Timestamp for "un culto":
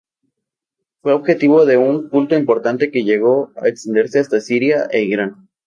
1.77-2.35